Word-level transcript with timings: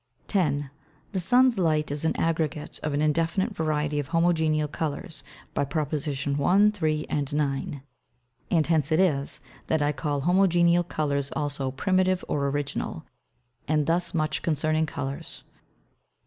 10. 0.29 0.71
The 1.11 1.19
Sun's 1.19 1.59
Light 1.59 1.91
is 1.91 2.03
an 2.05 2.15
Aggregate 2.15 2.79
of 2.81 2.95
an 2.95 3.03
indefinite 3.03 3.55
variety 3.55 3.99
of 3.99 4.07
Homogeneal 4.09 4.67
Colours, 4.71 5.23
by 5.53 5.63
Prop. 5.63 5.93
1, 5.93 6.71
3, 6.71 7.05
and 7.07 7.33
9. 7.35 7.83
And 8.49 8.65
hence 8.65 8.91
it 8.91 8.99
is, 8.99 9.41
that 9.67 9.83
I 9.83 9.91
call 9.91 10.21
Homogeneal 10.23 10.85
Colours 10.87 11.29
also 11.35 11.69
Primitive 11.69 12.25
or 12.27 12.47
Original. 12.47 13.05
And 13.67 13.85
thus 13.85 14.15
much 14.15 14.41
concerning 14.41 14.87
Colours. 14.87 15.43